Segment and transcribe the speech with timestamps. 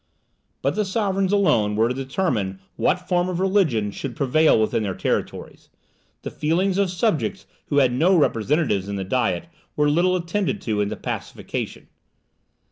[0.63, 4.95] But the sovereigns alone were to determine what form of religion should prevail within their
[4.95, 5.69] territories;
[6.23, 9.45] the feelings of subjects who had no representatives in the diet
[9.75, 11.87] were little attended to in the pacification.